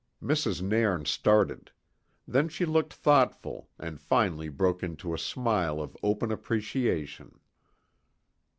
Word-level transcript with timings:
Mrs. 0.19 0.63
Nairn 0.63 1.05
started; 1.05 1.69
then 2.27 2.49
she 2.49 2.65
looked 2.65 2.91
thoughtful, 2.91 3.69
and 3.77 4.01
finally 4.01 4.49
broke 4.49 4.81
into 4.81 5.13
a 5.13 5.19
smile 5.19 5.79
of 5.79 5.95
open 6.01 6.31
appreciation. 6.31 7.39